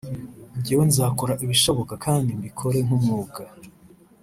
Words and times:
njyewe 0.57 0.83
nzakora 0.89 1.33
ibishoboka 1.43 1.93
kandi 2.05 2.29
mbikore 2.39 2.77
nk’umwuga 2.85 3.41